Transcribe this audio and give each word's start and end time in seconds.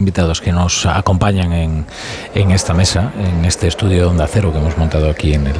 invitados 0.00 0.40
que 0.40 0.50
nos 0.50 0.86
acompañan 0.86 1.52
en, 1.52 1.86
en, 2.34 2.50
esta 2.50 2.74
mesa, 2.74 3.12
en 3.18 3.44
este 3.44 3.68
estudio 3.68 3.98
de 3.98 4.04
Onda 4.06 4.26
Cero 4.26 4.50
que 4.50 4.58
hemos 4.58 4.76
montado 4.76 5.10
aquí 5.10 5.34
en 5.34 5.46
el, 5.46 5.56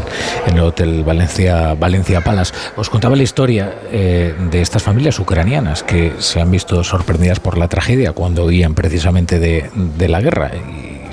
en 0.46 0.56
el 0.56 0.64
Hotel 0.64 1.04
Valencia, 1.04 1.74
Valencia 1.74 2.22
Palace. 2.22 2.54
Os 2.76 2.90
contaba 2.90 3.14
la 3.14 3.22
historia 3.22 3.74
eh, 3.92 4.34
de 4.50 4.62
estas 4.62 4.82
familias 4.82 5.18
ucranianas 5.18 5.82
que 5.82 6.14
se 6.18 6.40
han 6.40 6.50
visto 6.50 6.82
sorprendidas 6.82 7.38
por 7.38 7.58
la 7.58 7.68
tragedia 7.68 8.12
cuando 8.12 8.46
huían 8.46 8.74
precisamente 8.74 9.38
de, 9.38 9.71
de 9.74 10.08
la 10.08 10.21
guerra. 10.21 10.50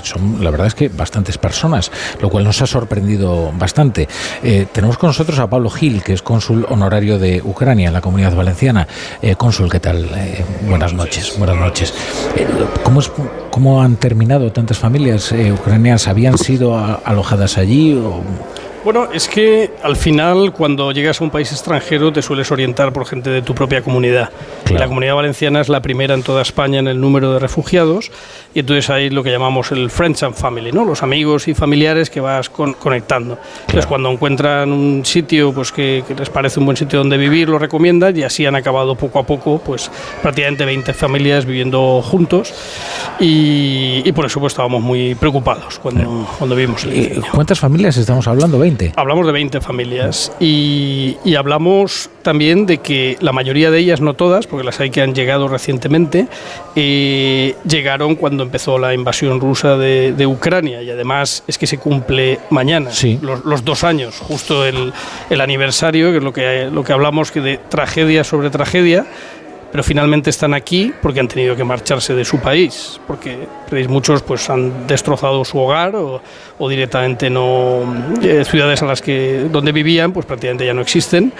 Son, 0.10 0.44
la 0.44 0.52
verdad 0.52 0.68
es 0.68 0.76
que 0.76 0.89
bastantes 0.89 1.38
personas, 1.38 1.92
lo 2.21 2.30
cual 2.30 2.44
nos 2.44 2.62
ha 2.62 2.68
sorprendido 2.68 3.52
bastante. 3.58 4.08
Eh, 4.44 4.68
tenemos 4.72 4.98
con 4.98 5.10
nosotros 5.10 5.40
a 5.40 5.50
Pablo 5.50 5.70
Gil, 5.70 6.04
que 6.04 6.14
es 6.14 6.22
cónsul 6.22 6.66
honorario 6.70 7.20
de 7.20 7.41
Ucrania 7.44 7.88
en 7.88 7.94
la 7.94 8.02
Comunidad 8.02 8.36
Valenciana. 8.36 8.88
Eh, 9.22 9.36
cónsul, 9.36 9.70
¿qué 9.70 9.80
tal? 9.80 10.09
Eh, 10.16 10.44
buenas 10.68 10.94
noches. 10.94 11.34
Buenas 11.38 11.58
noches. 11.58 11.94
Eh, 12.36 12.48
¿cómo, 12.84 13.00
es, 13.00 13.12
¿Cómo 13.52 13.82
han 13.82 13.96
terminado 13.98 14.52
tantas 14.52 14.78
familias 14.78 15.31
ucranianas? 15.31 16.08
¿Habían 16.08 16.38
sido 16.38 16.78
alojadas 16.78 17.58
allí? 17.58 17.94
O? 17.94 18.23
Bueno, 18.88 19.09
es 19.12 19.27
que 19.27 19.72
al 19.84 19.98
final 19.98 20.54
cuando 20.54 20.94
llegas 20.94 21.20
a 21.20 21.26
un 21.26 21.30
país 21.30 21.52
extranjero 21.52 22.14
te 22.14 22.22
sueles 22.22 22.50
orientar 22.54 22.94
por 22.94 23.05
gente 23.05 23.30
de 23.30 23.41
tu 23.41 23.54
propia 23.54 23.82
comunidad. 23.82 24.30
Claro. 24.64 24.80
La 24.80 24.88
comunidad 24.88 25.16
valenciana 25.16 25.59
es 25.59 25.68
la 25.68 25.82
primera 25.82 26.14
en 26.14 26.23
toda 26.23 26.41
España 26.41 26.80
en 26.80 26.88
el 26.88 27.02
número 27.02 27.34
de 27.34 27.40
refugiados 27.40 28.09
y 28.54 28.62
entonces 28.62 28.90
hay 28.90 29.09
lo 29.09 29.23
que 29.23 29.31
llamamos 29.31 29.73
el 29.73 29.90
Friends 29.90 30.23
and 30.23 30.36
Family, 30.36 30.72
¿no? 30.72 30.86
los 30.86 31.04
amigos 31.04 31.50
y 31.50 31.54
familiares 31.54 32.09
que 32.09 32.22
vas 32.22 32.50
con, 32.50 32.76
conectando. 32.76 33.36
Claro. 33.36 33.52
Entonces 33.59 33.86
cuando 33.88 34.09
encuentran 34.09 34.72
un 34.72 35.04
sitio 35.04 35.52
pues, 35.52 35.73
que, 35.73 36.06
que, 36.08 36.16
les 36.16 36.30
parece 36.30 36.62
un 36.62 36.66
buen 36.66 36.78
sitio 36.78 37.00
donde 37.00 37.17
vivir, 37.17 37.50
lo 37.50 37.59
recomiendan 37.59 38.16
y 38.16 38.23
así 38.23 38.45
han 38.45 38.56
acabado 38.56 38.95
poco 38.95 39.20
a 39.20 39.23
poco 39.23 39.59
pues, 39.59 39.92
prácticamente 40.22 40.64
20 40.64 40.94
familias 40.94 41.45
viviendo 41.45 42.02
juntos 42.02 42.54
y, 43.20 44.02
y 44.06 44.12
por 44.14 44.28
eso 44.28 44.40
pues, 44.40 44.54
estábamos 44.54 44.81
muy 44.81 45.14
preocupados 45.16 45.78
cuando, 45.78 46.26
cuando 46.38 46.56
vimos 46.56 46.86
el 46.86 47.22
¿Cuántas 47.33 47.59
familias 47.59 47.98
estamos 47.98 48.26
hablando? 48.30 48.58
20. 48.58 48.77
Hablamos 48.95 49.25
de 49.25 49.31
20 49.31 49.61
familias 49.61 50.31
y, 50.39 51.17
y, 51.23 51.36
hablamos 51.36 52.09
también 52.22 52.66
de 52.66 52.80
que 52.80 53.17
la 53.22 53.31
mayoría 53.31 53.72
de 53.72 53.80
ellas, 53.80 54.02
no 54.02 54.14
todas, 54.14 54.47
porque 54.47 54.64
las 54.64 54.80
hay 54.80 54.89
que 54.89 55.02
han 55.02 55.14
llegado 55.14 55.47
recientemente, 55.47 56.28
eh, 56.75 57.55
llegaron 57.67 58.16
cuando 58.16 58.44
empezó 58.44 58.78
la 58.78 58.94
invasión 58.94 59.39
rusa 59.39 59.78
de, 59.78 60.14
de, 60.14 60.28
Ucrania 60.28 60.81
y 60.81 60.89
además 60.89 61.44
es 61.48 61.58
que 61.58 61.67
se 61.67 61.78
cumple 61.78 62.39
mañana, 62.50 62.92
sí. 62.92 63.20
los, 63.22 63.45
los, 63.45 63.64
dos 63.64 63.83
años, 63.83 64.20
justo 64.20 64.66
el, 64.66 64.94
el, 65.30 65.42
aniversario, 65.42 66.11
que 66.11 66.17
es 66.17 66.23
lo 66.23 66.33
que, 66.33 66.70
lo 66.72 66.83
que 66.83 66.94
hablamos 66.94 67.31
que 67.31 67.42
de 67.42 67.58
tragedia 67.58 68.23
sobre 68.23 68.50
tragedia 68.50 69.05
pero 69.72 69.84
finalmente 69.84 70.30
están 70.30 70.54
aquí 70.54 70.94
porque 71.02 71.20
han 71.20 71.28
tenido 71.28 71.56
que 71.56 71.64
marcharse 71.64 72.14
de 72.14 72.26
su 72.26 72.40
país, 72.40 73.00
porque 73.08 73.48
muchos 73.88 74.22
pues 74.22 74.50
han 74.50 74.88
destrozado 74.88 75.44
su 75.46 75.58
hogar 75.58 75.96
o, 75.96 76.22
directamente 76.70 77.30
no 77.30 77.84
eh, 78.22 78.44
ciudades 78.44 78.82
a 78.82 78.86
las 78.86 79.02
que 79.02 79.48
donde 79.52 79.72
vivían 79.72 80.12
pues 80.12 80.26
prácticamente 80.26 80.66
ya 80.66 80.73
no 80.73 80.82
existen 80.82 81.32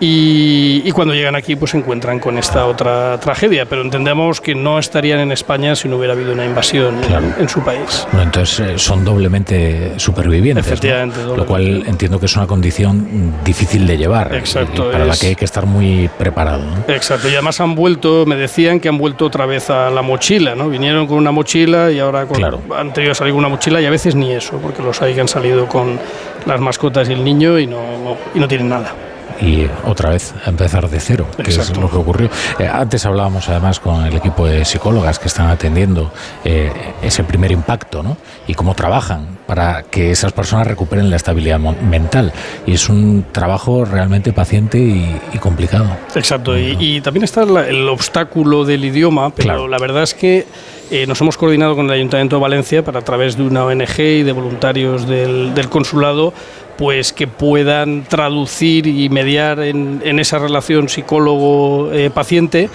y, 0.00 0.82
y, 0.84 0.92
cuando 0.92 1.12
llegan 1.12 1.34
aquí 1.34 1.56
pues 1.56 1.72
se 1.72 1.78
encuentran 1.78 2.20
con 2.20 2.38
esta 2.38 2.66
otra 2.66 3.18
tragedia, 3.18 3.66
pero 3.66 3.82
entendemos 3.82 4.40
que 4.40 4.54
no 4.54 4.78
estarían 4.78 5.18
en 5.18 5.32
España 5.32 5.74
si 5.74 5.88
no 5.88 5.96
hubiera 5.96 6.12
habido 6.12 6.32
una 6.32 6.44
invasión 6.44 7.00
claro. 7.00 7.26
en, 7.26 7.42
en, 7.42 7.48
su 7.48 7.62
país. 7.62 8.06
Bueno, 8.12 8.24
entonces 8.26 8.60
eh, 8.60 8.78
son 8.78 9.04
doblemente 9.04 9.98
supervivientes, 9.98 10.66
Efectivamente, 10.66 11.18
¿no? 11.26 11.36
lo 11.36 11.46
cual 11.46 11.82
entiendo 11.86 12.20
que 12.20 12.26
es 12.26 12.36
una 12.36 12.46
condición 12.46 13.34
difícil 13.44 13.86
de 13.88 13.98
llevar, 13.98 14.34
Exacto, 14.34 14.90
para 14.90 15.04
es... 15.04 15.08
la 15.08 15.16
que 15.16 15.26
hay 15.28 15.34
que 15.34 15.44
estar 15.44 15.66
muy 15.66 16.08
preparado. 16.16 16.62
¿no? 16.64 16.94
Exacto, 16.94 17.28
y 17.28 17.32
además 17.32 17.60
han 17.60 17.74
vuelto, 17.74 18.24
me 18.24 18.36
decían 18.36 18.78
que 18.78 18.88
han 18.88 18.98
vuelto 18.98 19.26
otra 19.26 19.46
vez 19.46 19.68
a 19.70 19.90
la 19.90 20.02
mochila, 20.02 20.54
¿no? 20.54 20.68
Vinieron 20.68 21.08
con 21.08 21.16
una 21.16 21.32
mochila 21.32 21.90
y 21.90 21.98
ahora 21.98 22.26
con, 22.26 22.36
claro. 22.36 22.60
han 22.76 22.92
tenido 22.92 23.10
que 23.10 23.16
salir 23.16 23.32
con 23.32 23.40
una 23.40 23.48
mochila 23.48 23.80
y 23.80 23.86
a 23.86 23.90
veces 23.90 24.14
ni 24.14 24.32
eso, 24.32 24.58
porque 24.62 24.80
los 24.80 25.02
hay 25.02 25.14
que 25.14 25.20
han 25.20 25.28
salido 25.28 25.66
con 25.66 25.98
las 26.46 26.60
mascotas 26.60 27.08
y 27.08 27.14
el 27.14 27.24
niño 27.24 27.58
y 27.58 27.66
no, 27.66 28.16
y 28.34 28.38
no 28.38 28.46
tienen 28.46 28.68
nada 28.68 28.94
y 29.40 29.66
otra 29.84 30.10
vez 30.10 30.34
empezar 30.46 30.88
de 30.88 31.00
cero, 31.00 31.26
que 31.36 31.42
Exacto. 31.42 31.72
es 31.72 31.78
lo 31.78 31.90
que 31.90 31.96
ocurrió. 31.96 32.30
Eh, 32.58 32.68
antes 32.68 33.04
hablábamos 33.06 33.48
además 33.48 33.80
con 33.80 34.04
el 34.06 34.16
equipo 34.16 34.46
de 34.46 34.64
psicólogas 34.64 35.18
que 35.18 35.28
están 35.28 35.48
atendiendo 35.48 36.12
eh, 36.44 36.72
ese 37.02 37.24
primer 37.24 37.52
impacto 37.52 38.02
¿no? 38.02 38.16
y 38.46 38.54
cómo 38.54 38.74
trabajan 38.74 39.38
para 39.46 39.82
que 39.84 40.10
esas 40.10 40.32
personas 40.32 40.66
recuperen 40.66 41.10
la 41.10 41.16
estabilidad 41.16 41.58
mental. 41.58 42.32
Y 42.66 42.74
es 42.74 42.88
un 42.88 43.26
trabajo 43.32 43.84
realmente 43.84 44.32
paciente 44.32 44.78
y, 44.78 45.16
y 45.32 45.38
complicado. 45.38 45.88
Exacto, 46.14 46.58
y, 46.58 46.76
y, 46.78 47.00
también 47.00 47.24
está 47.24 47.42
el, 47.42 47.56
el, 47.56 47.88
obstáculo 47.88 48.64
del 48.64 48.84
idioma, 48.84 49.30
pero 49.30 49.48
claro. 49.48 49.68
la 49.68 49.78
verdad 49.78 50.02
es 50.02 50.14
que 50.14 50.46
eh, 50.90 51.06
nos 51.06 51.20
hemos 51.20 51.36
coordinado 51.36 51.76
con 51.76 51.86
el 51.86 51.92
Ayuntamiento 51.92 52.36
de 52.36 52.42
Valencia 52.42 52.84
para 52.84 53.00
a 53.00 53.02
través 53.02 53.36
de 53.36 53.42
una 53.42 53.64
ONG 53.64 53.98
y 53.98 54.22
de 54.22 54.32
voluntarios 54.32 55.06
del, 55.06 55.54
del 55.54 55.68
consulado 55.68 56.32
pues 56.78 57.12
que 57.12 57.26
puedan 57.26 58.04
traducir 58.04 58.86
y 58.86 59.08
mediar 59.08 59.58
en, 59.58 60.18
esa 60.20 60.38
relación 60.38 60.88
psicólogo-paciente 60.88 62.62
eh, 62.62 62.70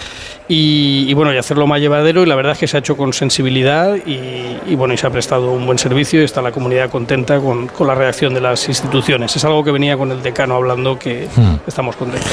y, 0.53 1.09
y, 1.09 1.13
bueno, 1.15 1.33
y 1.33 1.37
hacerlo 1.37 1.65
más 1.65 1.81
llevadero 1.81 2.21
y 2.21 2.27
la 2.27 2.35
verdad 2.35 2.51
es 2.51 2.59
que 2.59 2.67
se 2.67 2.77
ha 2.77 2.79
hecho 2.79 2.95
con 2.95 3.11
sensibilidad 3.11 3.95
y, 3.95 4.59
y 4.67 4.75
bueno, 4.75 4.93
y 4.93 4.97
se 4.97 5.07
ha 5.07 5.09
prestado 5.09 5.51
un 5.51 5.65
buen 5.65 5.79
servicio 5.79 6.21
y 6.21 6.25
está 6.25 6.43
la 6.43 6.51
comunidad 6.51 6.91
contenta 6.91 7.39
con, 7.39 7.67
con, 7.67 7.87
la 7.87 7.95
reacción 7.95 8.35
de 8.35 8.41
las 8.41 8.67
instituciones. 8.67 9.35
Es 9.35 9.43
algo 9.45 9.63
que 9.63 9.71
venía 9.71 9.97
con 9.97 10.11
el 10.11 10.21
decano 10.21 10.55
hablando 10.55 10.99
que 10.99 11.27
hmm. 11.35 11.67
estamos 11.67 11.95
contentos. 11.95 12.31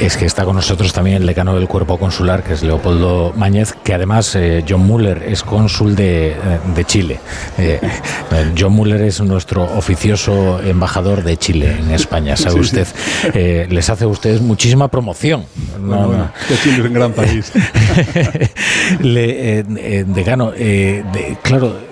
Es 0.00 0.16
que 0.16 0.26
está 0.26 0.44
con 0.44 0.56
nosotros 0.56 0.92
también 0.92 1.18
el 1.18 1.26
decano 1.26 1.54
del 1.54 1.68
cuerpo 1.68 1.96
consular, 1.96 2.42
que 2.42 2.54
es 2.54 2.64
Leopoldo 2.64 3.32
Mañez, 3.36 3.72
que 3.84 3.94
además 3.94 4.34
eh, 4.34 4.64
John 4.68 4.84
Muller 4.84 5.22
es 5.28 5.44
cónsul 5.44 5.94
de, 5.94 6.36
de 6.74 6.84
Chile. 6.84 7.20
Eh, 7.60 7.78
John 8.58 8.72
Muller 8.72 9.02
es 9.02 9.20
nuestro 9.20 9.64
oficioso 9.64 10.60
embajador 10.62 11.22
de 11.22 11.36
Chile 11.36 11.76
en 11.78 11.90
España, 11.90 12.36
sabe 12.36 12.60
usted. 12.60 12.86
Eh, 13.34 13.66
les 13.68 13.90
hace 13.90 14.04
a 14.04 14.08
ustedes 14.08 14.40
muchísima 14.40 14.88
promoción. 14.88 15.44
No, 15.78 16.06
bueno, 16.06 16.30
que 16.48 16.56
Chile 16.56 16.78
es 16.78 16.84
un 16.86 16.94
gran 16.94 17.12
país. 17.12 17.52
Eh, 19.02 19.64
eh, 19.76 20.04
decano, 20.06 20.52
eh, 20.56 21.04
claro. 21.42 21.90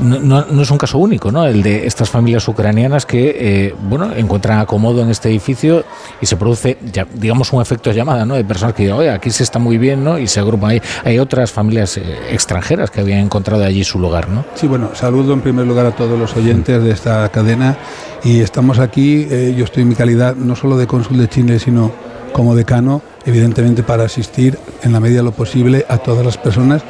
No, 0.00 0.40
es 0.62 0.70
un 0.70 0.76
caso 0.76 0.98
único, 0.98 1.32
¿no? 1.32 1.46
El 1.46 1.62
de 1.62 1.86
estas 1.86 2.10
familias 2.10 2.46
ucranianas 2.48 3.06
que, 3.06 3.74
bueno, 3.88 4.12
encuentran 4.14 4.58
acomodo 4.58 5.00
en 5.00 5.08
este 5.08 5.30
edificio 5.30 5.84
y 6.20 6.26
se 6.26 6.36
produce, 6.36 6.76
ya, 6.92 7.06
digamos, 7.14 7.50
un 7.54 7.62
efecto 7.62 7.90
llamada, 7.92 8.26
¿no? 8.26 8.34
De 8.34 8.44
personas 8.44 8.74
que 8.74 8.82
dicen, 8.82 8.98
oye, 8.98 9.10
aquí 9.10 9.30
se 9.30 9.42
está 9.42 9.58
muy 9.58 9.78
bien, 9.78 10.04
¿no? 10.04 10.18
Y 10.18 10.26
se 10.26 10.40
agrupan 10.40 10.72
ahí. 10.72 10.82
Hay 11.04 11.18
otras 11.18 11.50
familias 11.50 11.98
extranjeras 12.30 12.90
que 12.90 13.00
habían 13.00 13.20
encontrado 13.20 13.64
allí 13.64 13.84
su 13.84 13.98
lugar, 13.98 14.28
¿no? 14.28 14.44
Sí, 14.54 14.66
bueno, 14.66 14.90
saludo 14.92 15.32
en 15.32 15.40
primer 15.40 15.66
lugar 15.66 15.86
a 15.86 15.92
todos 15.92 16.18
los 16.18 16.36
oyentes 16.36 16.82
de 16.82 16.90
esta 16.90 17.26
cadena 17.30 17.78
y 18.22 18.40
estamos 18.40 18.78
aquí, 18.78 19.26
yo 19.56 19.64
estoy 19.64 19.84
en 19.84 19.88
mi 19.88 19.94
calidad 19.94 20.36
no 20.36 20.56
solo 20.56 20.76
de 20.76 20.86
cónsul 20.86 21.16
de 21.16 21.28
Chile, 21.28 21.58
sino 21.58 21.90
como 22.32 22.54
decano, 22.54 23.00
evidentemente 23.26 23.82
para 23.82 24.04
asistir 24.04 24.58
en 24.82 24.92
la 24.92 25.00
medida 25.00 25.18
de 25.18 25.24
lo 25.24 25.32
posible 25.32 25.84
a 25.88 25.98
todas 25.98 26.24
las 26.24 26.38
personas 26.38 26.82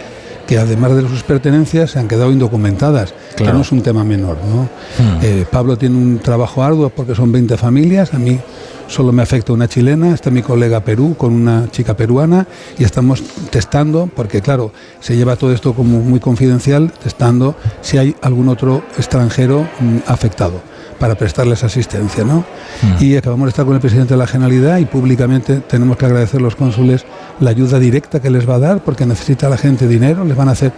que 0.46 0.58
además 0.58 0.94
de 0.94 1.02
sus 1.08 1.24
pertenencias 1.24 1.90
se 1.90 1.98
han 1.98 2.06
quedado 2.06 2.30
indocumentadas, 2.30 3.14
claro. 3.34 3.52
que 3.52 3.56
no 3.56 3.62
es 3.62 3.72
un 3.72 3.82
tema 3.82 4.04
menor. 4.04 4.36
¿no? 4.48 4.62
Hmm. 4.62 5.18
Eh, 5.22 5.44
Pablo 5.50 5.76
tiene 5.76 5.96
un 5.96 6.20
trabajo 6.20 6.62
arduo 6.62 6.88
porque 6.90 7.14
son 7.14 7.32
20 7.32 7.56
familias, 7.56 8.14
a 8.14 8.18
mí 8.18 8.38
solo 8.86 9.10
me 9.10 9.22
afecta 9.22 9.52
una 9.52 9.66
chilena, 9.66 10.14
está 10.14 10.30
mi 10.30 10.42
colega 10.42 10.80
Perú 10.80 11.16
con 11.18 11.32
una 11.32 11.68
chica 11.72 11.96
peruana 11.96 12.46
y 12.78 12.84
estamos 12.84 13.22
testando, 13.50 14.08
porque 14.14 14.40
claro, 14.40 14.70
se 15.00 15.16
lleva 15.16 15.34
todo 15.34 15.52
esto 15.52 15.74
como 15.74 16.00
muy 16.00 16.20
confidencial, 16.20 16.92
testando 17.02 17.56
si 17.80 17.98
hay 17.98 18.14
algún 18.22 18.48
otro 18.48 18.84
extranjero 18.96 19.66
mmm, 19.80 19.98
afectado 20.06 20.75
para 20.98 21.14
prestarles 21.14 21.64
asistencia. 21.64 22.24
¿no? 22.24 22.44
Mm. 22.82 23.04
Y 23.04 23.16
acabamos 23.16 23.46
de 23.46 23.50
estar 23.50 23.64
con 23.64 23.74
el 23.74 23.80
presidente 23.80 24.14
de 24.14 24.18
la 24.18 24.26
Generalidad 24.26 24.78
y 24.78 24.84
públicamente 24.84 25.60
tenemos 25.60 25.96
que 25.96 26.06
agradecer 26.06 26.40
a 26.40 26.42
los 26.42 26.56
cónsules 26.56 27.04
la 27.40 27.50
ayuda 27.50 27.78
directa 27.78 28.20
que 28.20 28.30
les 28.30 28.48
va 28.48 28.56
a 28.56 28.58
dar 28.58 28.80
porque 28.80 29.06
necesita 29.06 29.48
la 29.48 29.56
gente 29.56 29.86
dinero, 29.86 30.24
les 30.24 30.36
van 30.36 30.48
a 30.48 30.52
hacer, 30.52 30.72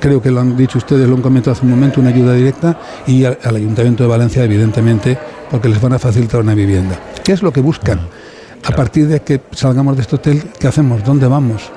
creo 0.00 0.20
que 0.20 0.30
lo 0.30 0.40
han 0.40 0.56
dicho 0.56 0.78
ustedes, 0.78 1.08
lo 1.08 1.16
han 1.16 1.22
comentado 1.22 1.52
hace 1.52 1.64
un 1.64 1.70
momento, 1.70 2.00
una 2.00 2.10
ayuda 2.10 2.34
directa 2.34 2.78
y 3.06 3.24
al, 3.24 3.38
al 3.42 3.56
Ayuntamiento 3.56 4.02
de 4.04 4.08
Valencia, 4.08 4.44
evidentemente, 4.44 5.18
porque 5.50 5.68
les 5.68 5.80
van 5.80 5.92
a 5.92 5.98
facilitar 5.98 6.40
una 6.40 6.54
vivienda. 6.54 6.98
¿Qué 7.22 7.32
es 7.32 7.42
lo 7.42 7.52
que 7.52 7.60
buscan? 7.60 7.98
Mm. 7.98 8.66
A 8.66 8.70
partir 8.70 9.06
de 9.08 9.20
que 9.20 9.42
salgamos 9.52 9.96
de 9.96 10.02
este 10.02 10.16
hotel, 10.16 10.42
¿qué 10.58 10.68
hacemos? 10.68 11.04
¿Dónde 11.04 11.26
vamos? 11.26 11.70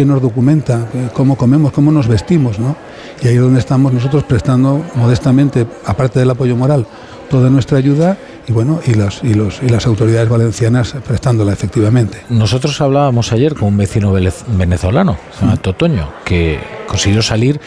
¿Qué 0.00 0.06
nos 0.06 0.22
documenta? 0.22 0.88
¿Cómo 1.12 1.36
comemos? 1.36 1.72
¿Cómo 1.72 1.92
nos 1.92 2.08
vestimos? 2.08 2.58
¿no? 2.58 2.74
Y 3.20 3.28
ahí 3.28 3.34
es 3.34 3.40
donde 3.42 3.60
estamos 3.60 3.92
nosotros 3.92 4.24
prestando 4.24 4.82
modestamente, 4.94 5.66
aparte 5.84 6.18
del 6.20 6.30
apoyo 6.30 6.56
moral, 6.56 6.86
toda 7.28 7.50
nuestra 7.50 7.76
ayuda 7.76 8.16
y 8.48 8.52
bueno 8.52 8.80
y 8.86 8.94
los, 8.94 9.22
y 9.22 9.34
los 9.34 9.62
y 9.62 9.68
las 9.68 9.86
autoridades 9.86 10.26
valencianas 10.30 10.96
prestándola 11.06 11.52
efectivamente. 11.52 12.22
Nosotros 12.30 12.80
hablábamos 12.80 13.30
ayer 13.32 13.54
con 13.54 13.68
un 13.68 13.76
vecino 13.76 14.10
venezolano, 14.10 15.18
se 15.38 15.42
llama 15.42 15.58
Totoño, 15.58 16.08
que 16.24 16.58
consiguió 16.88 17.20
salir, 17.20 17.60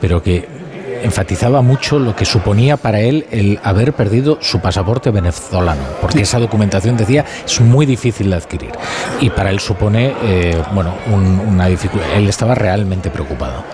pero 0.00 0.22
que 0.22 0.59
enfatizaba 1.02 1.62
mucho 1.62 1.98
lo 1.98 2.14
que 2.14 2.24
suponía 2.24 2.76
para 2.76 3.00
él 3.00 3.26
el 3.30 3.58
haber 3.62 3.92
perdido 3.92 4.38
su 4.40 4.60
pasaporte 4.60 5.10
venezolano, 5.10 5.82
porque 6.00 6.22
esa 6.22 6.38
documentación 6.38 6.96
decía 6.96 7.24
es 7.44 7.60
muy 7.60 7.86
difícil 7.86 8.30
de 8.30 8.36
adquirir 8.36 8.72
y 9.20 9.30
para 9.30 9.50
él 9.50 9.60
supone, 9.60 10.14
eh, 10.22 10.62
bueno, 10.72 10.94
una 11.46 11.66
dificultad. 11.66 12.08
Él 12.16 12.28
estaba 12.28 12.54
realmente 12.54 13.10
preocupado. 13.10 13.64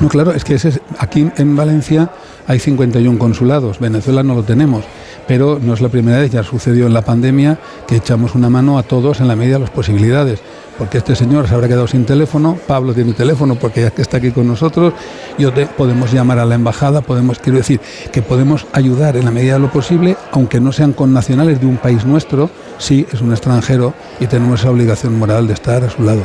No, 0.00 0.08
claro, 0.08 0.32
es 0.32 0.44
que 0.44 0.54
ese, 0.54 0.80
aquí 0.98 1.30
en 1.36 1.56
Valencia 1.56 2.10
hay 2.46 2.58
51 2.58 3.18
consulados, 3.18 3.78
Venezuela 3.78 4.22
no 4.22 4.34
lo 4.34 4.42
tenemos 4.42 4.84
pero 5.28 5.60
no 5.62 5.74
es 5.74 5.82
la 5.82 5.90
primera 5.90 6.18
vez, 6.18 6.32
ya 6.32 6.42
sucedió 6.42 6.86
en 6.86 6.94
la 6.94 7.02
pandemia 7.02 7.58
que 7.86 7.96
echamos 7.96 8.34
una 8.34 8.48
mano 8.48 8.78
a 8.78 8.82
todos 8.82 9.20
en 9.20 9.28
la 9.28 9.36
medida 9.36 9.56
de 9.56 9.60
las 9.60 9.70
posibilidades, 9.70 10.40
porque 10.78 10.98
este 10.98 11.16
señor 11.16 11.48
se 11.48 11.54
habrá 11.54 11.68
quedado 11.68 11.86
sin 11.86 12.04
teléfono, 12.04 12.56
Pablo 12.66 12.94
tiene 12.94 13.12
teléfono 13.12 13.56
porque 13.56 13.82
ya 13.82 13.90
que 13.90 14.02
está 14.02 14.18
aquí 14.18 14.30
con 14.30 14.46
nosotros, 14.46 14.94
yo 15.36 15.52
podemos 15.76 16.12
llamar 16.12 16.38
a 16.38 16.44
la 16.44 16.54
embajada, 16.54 17.00
podemos, 17.00 17.38
quiero 17.38 17.58
decir, 17.58 17.80
que 18.12 18.22
podemos 18.22 18.66
ayudar 18.72 19.16
en 19.16 19.24
la 19.24 19.30
medida 19.30 19.54
de 19.54 19.58
lo 19.58 19.70
posible, 19.70 20.16
aunque 20.32 20.60
no 20.60 20.72
sean 20.72 20.92
connacionales 20.92 21.60
de 21.60 21.66
un 21.66 21.76
país 21.76 22.04
nuestro, 22.04 22.50
sí 22.78 23.06
es 23.12 23.20
un 23.20 23.32
extranjero 23.32 23.94
y 24.20 24.26
tenemos 24.26 24.60
esa 24.60 24.70
obligación 24.70 25.18
moral 25.18 25.46
de 25.46 25.54
estar 25.54 25.82
a 25.82 25.90
su 25.90 26.02
lado. 26.02 26.22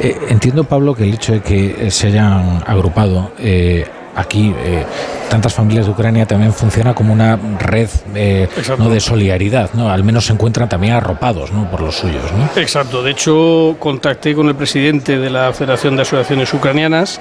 Eh, 0.00 0.16
entiendo, 0.28 0.64
Pablo, 0.64 0.94
que 0.94 1.04
el 1.04 1.14
hecho 1.14 1.32
de 1.32 1.40
que 1.40 1.90
se 1.90 2.08
hayan 2.08 2.62
agrupado 2.66 3.32
eh, 3.38 3.86
aquí 4.14 4.54
eh, 4.58 4.84
tantas 5.28 5.54
familias 5.54 5.86
de 5.86 5.92
Ucrania 5.92 6.26
también 6.26 6.52
funciona 6.52 6.94
como 6.94 7.12
una 7.12 7.38
red 7.58 7.88
eh, 8.14 8.48
¿no? 8.78 8.88
de 8.88 9.00
solidaridad, 9.00 9.70
¿no? 9.74 9.90
Al 9.90 10.04
menos 10.04 10.26
se 10.26 10.32
encuentran 10.32 10.68
también 10.68 10.94
arropados 10.94 11.52
¿no? 11.52 11.70
por 11.70 11.80
los 11.80 11.96
suyos. 11.96 12.32
¿no? 12.32 12.60
Exacto. 12.60 13.02
De 13.02 13.10
hecho, 13.10 13.76
contacté 13.78 14.34
con 14.34 14.48
el 14.48 14.54
presidente 14.54 15.18
de 15.18 15.30
la 15.30 15.52
Federación 15.52 15.96
de 15.96 16.02
Asociaciones 16.02 16.52
Ucranianas 16.52 17.20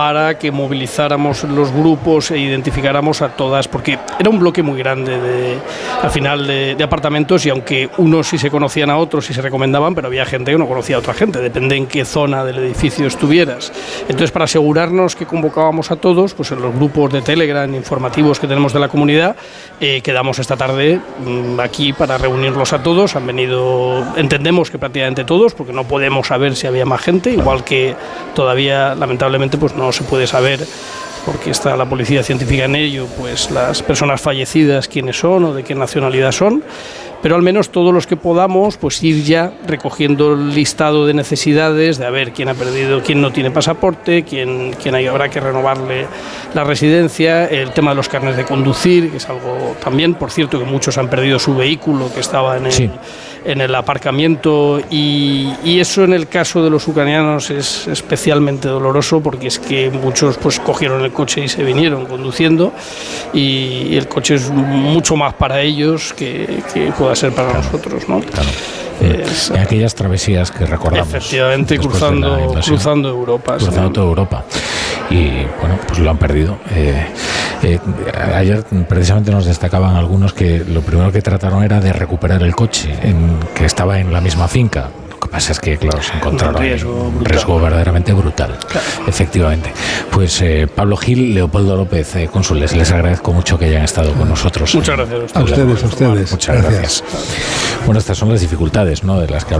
para 0.00 0.38
que 0.38 0.50
movilizáramos 0.50 1.44
los 1.44 1.70
grupos 1.72 2.30
e 2.30 2.38
identificáramos 2.38 3.20
a 3.20 3.36
todas, 3.36 3.68
porque 3.68 3.98
era 4.18 4.30
un 4.30 4.38
bloque 4.38 4.62
muy 4.62 4.78
grande 4.78 5.20
de, 5.20 5.58
al 6.02 6.10
final 6.10 6.46
de, 6.46 6.82
apartamentos 6.82 7.44
y 7.44 7.50
aunque 7.50 7.90
unos 7.98 8.28
sí 8.28 8.38
se 8.38 8.50
conocían 8.50 8.88
a 8.88 8.96
otros 8.96 9.28
y 9.28 9.34
se 9.34 9.42
recomendaban, 9.42 9.94
pero 9.94 10.06
había 10.06 10.24
gente 10.24 10.52
que 10.52 10.56
no 10.56 10.66
conocía 10.66 10.96
a 10.96 11.00
otra 11.00 11.12
gente, 11.12 11.38
depende 11.40 11.76
en 11.76 11.86
qué 11.86 12.06
zona 12.06 12.46
del 12.46 12.60
edificio 12.60 13.06
estuvieras. 13.06 13.74
Entonces, 14.04 14.30
para 14.30 14.46
asegurarnos 14.46 15.14
que 15.16 15.26
convocábamos 15.26 15.90
a 15.90 15.96
todos, 15.96 16.32
pues 16.32 16.50
en 16.50 16.62
los 16.62 16.74
grupos 16.74 17.12
de 17.12 17.20
Telegram 17.20 17.74
informativos 17.74 18.40
que 18.40 18.46
tenemos 18.46 18.72
de 18.72 18.80
la 18.80 18.88
comunidad, 18.88 19.36
eh, 19.82 20.00
quedamos 20.00 20.38
esta 20.38 20.56
tarde 20.56 20.98
mm, 21.26 21.60
aquí 21.60 21.92
para 21.92 22.16
reunirlos 22.16 22.72
a 22.72 22.82
todos. 22.82 23.16
Han 23.16 23.26
venido, 23.26 24.02
entendemos 24.16 24.70
que 24.70 24.78
prácticamente 24.78 25.24
todos, 25.24 25.52
porque 25.52 25.74
no 25.74 25.84
podemos 25.84 26.28
saber 26.28 26.56
si 26.56 26.66
había 26.66 26.86
más 26.86 27.02
gente, 27.02 27.32
igual 27.32 27.64
que 27.64 27.94
todavía, 28.34 28.94
lamentablemente, 28.94 29.58
pues 29.58 29.74
no 29.74 29.89
se 29.92 30.04
puede 30.04 30.26
saber 30.26 30.66
porque 31.26 31.50
está 31.50 31.76
la 31.76 31.86
policía 31.86 32.22
científica 32.22 32.64
en 32.64 32.76
ello, 32.76 33.06
pues 33.18 33.50
las 33.50 33.82
personas 33.82 34.20
fallecidas 34.20 34.88
quiénes 34.88 35.18
son 35.18 35.44
o 35.44 35.54
de 35.54 35.62
qué 35.62 35.74
nacionalidad 35.74 36.32
son 36.32 36.62
pero 37.22 37.36
al 37.36 37.42
menos 37.42 37.70
todos 37.70 37.92
los 37.92 38.06
que 38.06 38.16
podamos, 38.16 38.76
pues 38.76 39.02
ir 39.02 39.24
ya 39.24 39.52
recogiendo 39.66 40.32
el 40.32 40.54
listado 40.54 41.06
de 41.06 41.14
necesidades, 41.14 41.98
de 41.98 42.06
a 42.06 42.10
ver 42.10 42.32
quién 42.32 42.48
ha 42.48 42.54
perdido, 42.54 43.02
quién 43.02 43.20
no 43.20 43.32
tiene 43.32 43.50
pasaporte, 43.50 44.22
quién, 44.22 44.74
quién 44.80 44.94
hay, 44.94 45.06
habrá 45.06 45.28
que 45.28 45.40
renovarle 45.40 46.06
la 46.54 46.64
residencia, 46.64 47.46
el 47.46 47.72
tema 47.72 47.90
de 47.90 47.96
los 47.96 48.08
carnes 48.08 48.36
de 48.36 48.44
conducir, 48.44 49.10
que 49.10 49.18
es 49.18 49.28
algo 49.28 49.76
también, 49.82 50.14
por 50.14 50.30
cierto, 50.30 50.58
que 50.58 50.64
muchos 50.64 50.98
han 50.98 51.08
perdido 51.08 51.38
su 51.38 51.54
vehículo 51.54 52.12
que 52.12 52.20
estaba 52.20 52.56
en 52.56 52.66
el, 52.66 52.90
en 53.44 53.60
el 53.60 53.74
aparcamiento 53.74 54.80
y, 54.90 55.52
y, 55.64 55.80
eso 55.80 56.04
en 56.04 56.12
el 56.12 56.28
caso 56.28 56.62
de 56.62 56.70
los 56.70 56.86
ucranianos 56.88 57.50
es 57.50 57.86
especialmente 57.88 58.68
doloroso 58.68 59.20
porque 59.20 59.46
es 59.46 59.58
que 59.58 59.90
muchos 59.90 60.36
pues 60.38 60.60
cogieron 60.60 61.02
el 61.02 61.12
coche 61.12 61.44
y 61.44 61.48
se 61.48 61.62
vinieron 61.62 62.06
conduciendo 62.06 62.72
y, 63.32 63.96
el 63.96 64.08
coche 64.08 64.36
es 64.36 64.50
mucho 64.50 65.16
más 65.16 65.34
para 65.34 65.60
ellos 65.60 66.12
que, 66.14 66.62
que 66.72 66.90
a 67.12 67.16
ser 67.16 67.32
para 67.32 67.52
nosotros, 67.52 68.08
¿no? 68.08 68.20
en 69.00 69.58
aquellas 69.58 69.94
travesías 69.94 70.50
que 70.50 70.66
recordamos. 70.66 71.08
Efectivamente, 71.08 71.78
cruzando, 71.78 72.54
cruzando 72.64 73.08
Europa. 73.08 73.56
Cruzando 73.56 73.92
toda 73.92 74.06
Europa. 74.06 74.44
Y 75.10 75.44
bueno, 75.58 75.78
pues 75.86 75.98
lo 75.98 76.10
han 76.10 76.18
perdido. 76.18 76.58
Eh, 76.74 77.06
eh, 77.62 77.78
ayer 78.34 78.64
precisamente 78.88 79.30
nos 79.30 79.46
destacaban 79.46 79.96
algunos 79.96 80.32
que 80.32 80.64
lo 80.64 80.82
primero 80.82 81.10
que 81.12 81.22
trataron 81.22 81.64
era 81.64 81.80
de 81.80 81.92
recuperar 81.92 82.42
el 82.42 82.54
coche, 82.54 82.94
en, 83.02 83.38
que 83.54 83.64
estaba 83.64 83.98
en 83.98 84.12
la 84.12 84.20
misma 84.20 84.48
finca 84.48 84.90
pasa 85.28 85.52
es 85.52 85.60
que, 85.60 85.76
claro, 85.76 86.02
se 86.02 86.14
encontraron 86.14 86.56
un 86.56 87.24
riesgo, 87.24 87.60
verdaderamente 87.60 88.12
brutal. 88.12 88.58
Efectivamente. 89.06 89.72
Pues 90.10 90.40
eh, 90.42 90.68
Pablo 90.72 90.96
Gil, 90.96 91.34
Leopoldo 91.34 91.76
López, 91.76 92.16
eh, 92.16 92.28
cónsules, 92.32 92.74
les 92.74 92.90
agradezco 92.92 93.32
mucho 93.32 93.58
que 93.58 93.66
hayan 93.66 93.84
estado 93.84 94.12
con 94.14 94.28
nosotros. 94.28 94.74
Muchas 94.74 94.96
gracias 94.96 95.36
a 95.36 95.42
ustedes. 95.42 95.82
A 95.82 95.86
ustedes, 95.86 96.32
Muchas 96.32 96.62
gracias. 96.62 97.04
Bueno, 97.84 97.98
estas 97.98 98.18
son 98.18 98.30
las 98.30 98.40
dificultades 98.40 99.04
¿no? 99.04 99.20
de 99.20 99.28
las 99.28 99.44
que 99.44 99.48